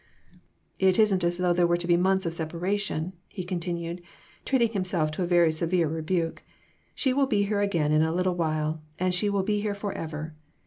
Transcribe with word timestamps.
"It 0.79 0.97
isn't 0.97 1.23
as 1.23 1.37
though 1.37 1.53
there 1.53 1.67
were 1.67 1.77
to 1.77 1.85
be 1.85 1.95
months 1.95 2.25
of 2.25 2.33
separation," 2.33 3.13
he 3.29 3.43
continued, 3.43 4.01
treating 4.45 4.69
himself 4.69 5.11
to 5.11 5.21
a 5.21 5.27
very 5.27 5.51
severe 5.51 5.87
rebuke." 5.87 6.41
She 6.95 7.13
will 7.13 7.27
be 7.27 7.43
here 7.43 7.61
again 7.61 7.91
in 7.91 8.01
a 8.01 8.11
little 8.11 8.33
while, 8.33 8.81
and 8.97 9.13
she 9.13 9.29
will 9.29 9.43
be 9.43 9.61
here 9.61 9.75
forever. 9.75 10.33